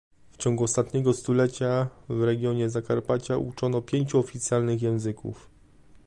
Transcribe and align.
W 0.31 0.37
ciągu 0.37 0.63
ostatniego 0.63 1.13
stulecia, 1.13 1.89
w 2.09 2.23
regionie 2.23 2.69
Zakarpacia 2.69 3.37
uczono 3.37 3.81
pięciu 3.81 4.19
oficjalnych 4.19 4.81
języków 4.81 5.49